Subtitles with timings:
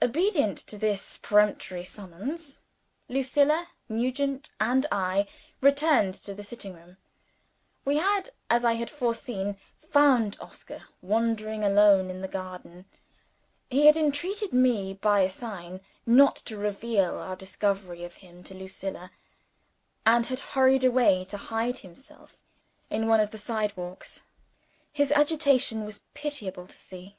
[0.00, 2.60] Obedient to this peremptory summons,
[3.08, 5.26] Lucilla, Nugent, and I
[5.60, 6.98] returned to the sitting room.
[7.84, 9.56] We had, as I had foreseen,
[9.90, 12.84] found Oscar wandering alone in the garden.
[13.68, 18.54] He had entreated me, by a sign, not to reveal our discovery of him to
[18.54, 19.10] Lucilla,
[20.06, 22.36] and had hurried away to hide himself
[22.88, 24.22] in one of the side walks.
[24.92, 27.16] His agitation was pitiable to see.